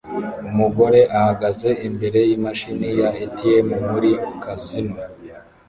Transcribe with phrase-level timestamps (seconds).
[0.49, 4.11] Umugore ahagaze imbere yimashini ya atm muri
[4.43, 4.95] kazino